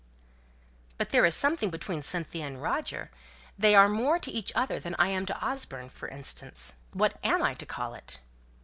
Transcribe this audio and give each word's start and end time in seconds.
"But 0.97 1.11
there 1.11 1.25
is 1.27 1.35
something 1.35 1.69
between 1.69 2.01
Cynthia 2.01 2.47
and 2.47 2.59
Roger; 2.59 3.11
they 3.55 3.75
are 3.75 3.87
more 3.87 4.17
to 4.17 4.31
each 4.31 4.51
other 4.55 4.79
than 4.79 4.95
I 4.97 5.09
am 5.09 5.27
to 5.27 5.45
Osborne, 5.47 5.89
for 5.89 6.07
instance. 6.07 6.73
What 6.91 7.19
am 7.23 7.43
I 7.43 7.53
to 7.53 7.67
call 7.67 7.93
it?" 7.93 8.17